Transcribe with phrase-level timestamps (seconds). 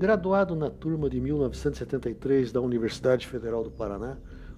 [0.00, 4.16] Graduado na turma de 1973 da Universidade Federal do Paraná,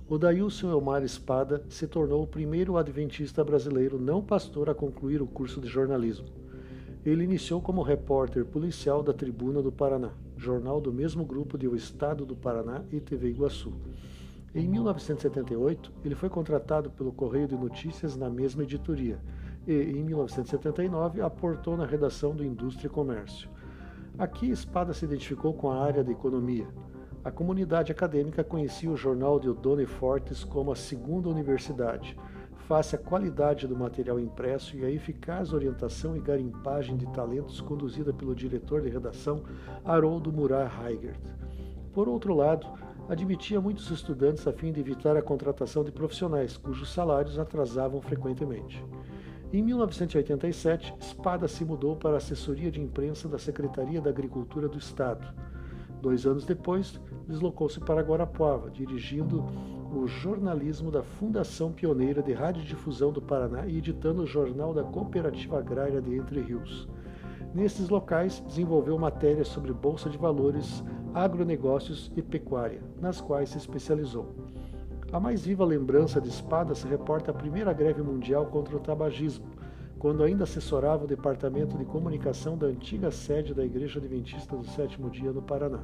[0.08, 5.26] o Dailson Elmar Espada se tornou o primeiro adventista brasileiro não pastor a concluir o
[5.26, 6.28] curso de jornalismo.
[7.04, 11.74] Ele iniciou como repórter policial da Tribuna do Paraná, jornal do mesmo grupo de O
[11.74, 13.72] Estado do Paraná e TV Iguaçu.
[14.54, 19.18] Em 1978, ele foi contratado pelo Correio de Notícias na mesma editoria
[19.66, 23.50] e, em 1979, aportou na redação do Indústria e Comércio.
[24.18, 26.68] Aqui, Espada se identificou com a área de economia.
[27.24, 32.16] A comunidade acadêmica conhecia o jornal de Odone Fortes como a segunda universidade,
[32.68, 38.12] face à qualidade do material impresso e à eficaz orientação e garimpagem de talentos conduzida
[38.12, 39.42] pelo diretor de redação
[39.82, 41.20] Haroldo Murat Heigert.
[41.92, 42.66] Por outro lado,
[43.08, 48.84] admitia muitos estudantes a fim de evitar a contratação de profissionais cujos salários atrasavam frequentemente.
[49.52, 54.78] Em 1987, Espada se mudou para a assessoria de imprensa da Secretaria da Agricultura do
[54.78, 55.26] Estado.
[56.00, 59.44] Dois anos depois, deslocou-se para Guarapuava, dirigindo
[59.94, 65.58] o jornalismo da Fundação Pioneira de Radiodifusão do Paraná e editando o Jornal da Cooperativa
[65.58, 66.88] Agrária de Entre Rios.
[67.54, 70.82] Nesses locais, desenvolveu matérias sobre bolsa de valores,
[71.12, 74.34] agronegócios e pecuária, nas quais se especializou.
[75.12, 79.44] A mais viva lembrança de Espada se reporta à primeira greve mundial contra o tabagismo,
[79.98, 85.10] quando ainda assessorava o departamento de comunicação da antiga sede da Igreja Adventista do Sétimo
[85.10, 85.80] Dia no Paraná.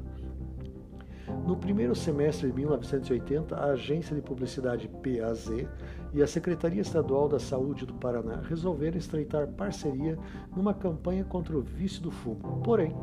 [1.47, 5.51] No primeiro semestre de 1980, a agência de publicidade PAZ
[6.15, 10.19] e a Secretaria Estadual da Saúde do Paraná resolveram estreitar parceria
[10.57, 12.63] numa campanha contra o vício do fumo.
[12.65, 12.97] Porém,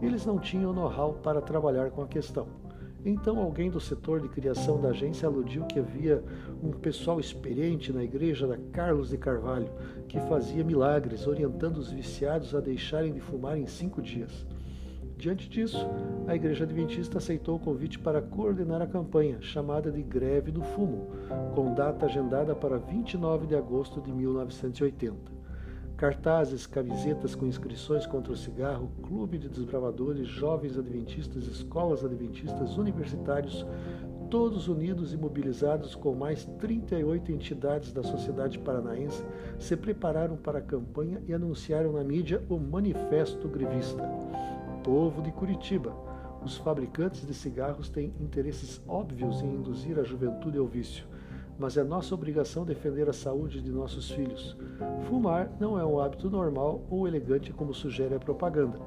[0.00, 2.61] eles não tinham know-how para trabalhar com a questão.
[3.04, 6.22] Então alguém do setor de criação da agência aludiu que havia
[6.62, 9.68] um pessoal experiente na igreja da Carlos de Carvalho
[10.06, 14.46] que fazia milagres, orientando os viciados a deixarem de fumar em cinco dias.
[15.16, 15.86] Diante disso,
[16.26, 21.10] a Igreja Adventista aceitou o convite para coordenar a campanha, chamada de Greve do Fumo,
[21.54, 25.41] com data agendada para 29 de agosto de 1980
[26.02, 33.64] cartazes, camisetas com inscrições contra o cigarro, clube de desbravadores, jovens adventistas, escolas adventistas, universitários,
[34.28, 39.24] todos unidos e mobilizados com mais 38 entidades da sociedade paranaense,
[39.60, 44.02] se prepararam para a campanha e anunciaram na mídia o Manifesto Grevista.
[44.82, 45.94] Povo de Curitiba,
[46.44, 51.06] os fabricantes de cigarros têm interesses óbvios em induzir a juventude ao vício
[51.58, 54.56] mas é nossa obrigação defender a saúde de nossos filhos.
[55.08, 58.78] Fumar não é um hábito normal ou elegante como sugere a propaganda.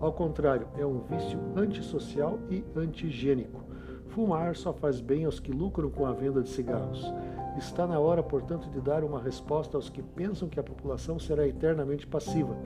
[0.00, 3.62] Ao contrário, é um vício antissocial e anti-higiênico.
[4.08, 7.12] Fumar só faz bem aos que lucram com a venda de cigarros.
[7.56, 11.46] Está na hora, portanto, de dar uma resposta aos que pensam que a população será
[11.46, 12.56] eternamente passiva.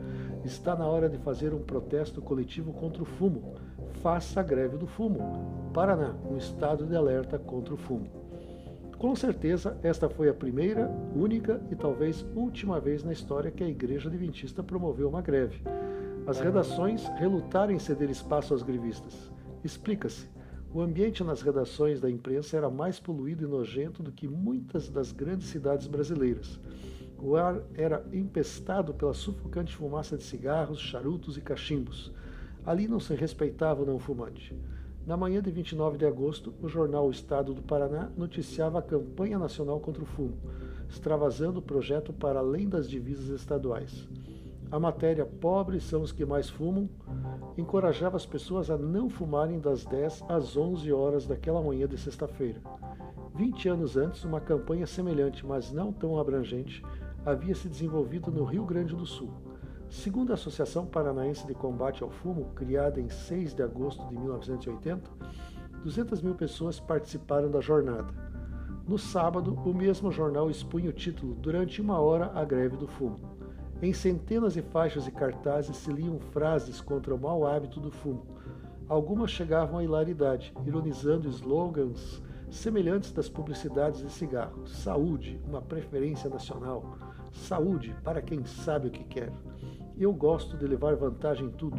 [0.44, 3.54] Está na hora de fazer um protesto coletivo contra o fumo.
[4.02, 5.70] Faça a greve do fumo.
[5.72, 8.27] Paraná, um estado de alerta contra o fumo.
[8.98, 13.68] Com certeza, esta foi a primeira, única e talvez última vez na história que a
[13.68, 15.62] Igreja Adventista promoveu uma greve.
[16.26, 19.30] As redações relutaram em ceder espaço aos grevistas.
[19.62, 20.28] Explica-se.
[20.74, 25.12] O ambiente nas redações da imprensa era mais poluído e nojento do que muitas das
[25.12, 26.58] grandes cidades brasileiras.
[27.20, 32.12] O ar era empestado pela sufocante fumaça de cigarros, charutos e cachimbos.
[32.66, 34.56] Ali não se respeitava o não fumante.
[35.08, 39.38] Na manhã de 29 de agosto, o jornal O Estado do Paraná noticiava a campanha
[39.38, 40.36] nacional contra o fumo,
[40.86, 44.06] extravasando o projeto para além das divisas estaduais.
[44.70, 46.90] A matéria Pobres são os que mais fumam
[47.56, 52.60] encorajava as pessoas a não fumarem das 10 às 11 horas daquela manhã de sexta-feira.
[53.34, 56.84] Vinte anos antes, uma campanha semelhante, mas não tão abrangente,
[57.24, 59.30] havia se desenvolvido no Rio Grande do Sul.
[59.90, 65.10] Segundo a Associação Paranaense de Combate ao Fumo, criada em 6 de agosto de 1980,
[65.82, 68.12] 200 mil pessoas participaram da jornada.
[68.86, 73.16] No sábado, o mesmo jornal expunha o título Durante uma hora a greve do fumo.
[73.80, 78.26] Em centenas de faixas e cartazes se liam frases contra o mau hábito do fumo.
[78.88, 84.66] Algumas chegavam à hilaridade, ironizando slogans semelhantes das publicidades de cigarro.
[84.66, 86.96] Saúde, uma preferência nacional.
[87.32, 89.32] Saúde para quem sabe o que quer.
[90.00, 91.76] Eu gosto de levar vantagem em tudo.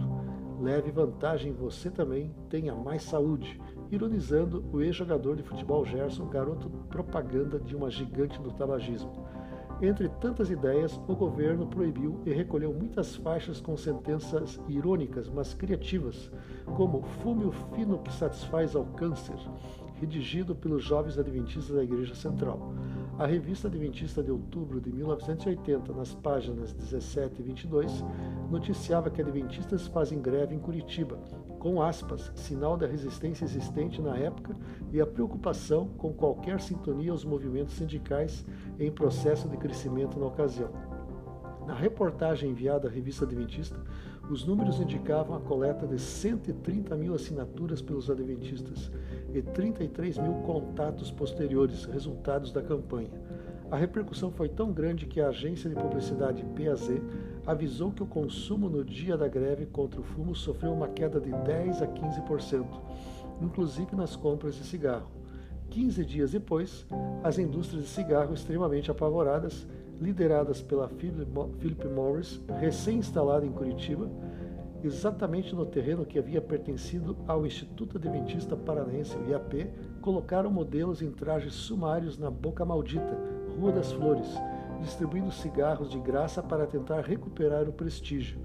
[0.60, 3.62] Leve vantagem você também, tenha mais saúde.
[3.90, 9.26] Ironizando o ex-jogador de futebol Gerson, garoto propaganda de uma gigante do tabagismo.
[9.82, 16.30] Entre tantas ideias, o governo proibiu e recolheu muitas faixas com sentenças irônicas, mas criativas,
[16.76, 19.38] como Fume o fino que satisfaz ao câncer,
[19.96, 22.74] redigido pelos jovens adventistas da Igreja Central.
[23.20, 28.06] A revista Adventista de outubro de 1980, nas páginas 17 e 22,
[28.50, 31.20] noticiava que adventistas fazem greve em Curitiba,
[31.60, 34.56] com aspas, sinal da resistência existente na época
[34.94, 38.46] e a preocupação com qualquer sintonia aos movimentos sindicais
[38.80, 40.72] em processo de crescimento na ocasião.
[41.70, 43.80] Na reportagem enviada à revista Adventista,
[44.28, 48.92] os números indicavam a coleta de 130 mil assinaturas pelos Adventistas
[49.32, 53.12] e 33 mil contatos posteriores, resultados da campanha.
[53.70, 56.90] A repercussão foi tão grande que a agência de publicidade PAZ
[57.46, 61.32] avisou que o consumo no dia da greve contra o fumo sofreu uma queda de
[61.32, 62.66] 10 a 15%,
[63.44, 65.12] inclusive nas compras de cigarro.
[65.70, 66.86] 15 dias depois,
[67.24, 69.68] as indústrias de cigarro extremamente apavoradas
[70.00, 74.10] lideradas pela Philip Morris, recém-instalada em Curitiba,
[74.84, 79.70] exatamente no terreno que havia pertencido ao Instituto Adventista Paranaense, o IAP,
[80.02, 83.18] colocaram modelos em trajes sumários na Boca Maldita,
[83.60, 84.30] Rua das Flores,
[84.82, 88.40] distribuindo cigarros de graça para tentar recuperar o prestígio.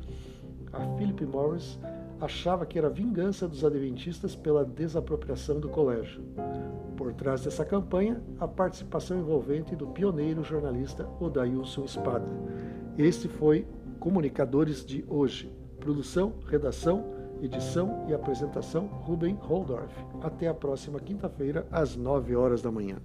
[0.73, 1.79] A Philip Morris
[2.25, 6.23] achava que era vingança dos adventistas pela desapropriação do colégio.
[6.97, 12.27] Por trás dessa campanha, a participação envolvente do pioneiro jornalista Odailson Espada.
[12.97, 13.67] Este foi
[13.99, 15.53] Comunicadores de hoje.
[15.81, 17.05] Produção, redação,
[17.43, 19.93] edição e apresentação Ruben Holdorf.
[20.23, 22.97] Até a próxima quinta-feira, às 9 horas da manhã.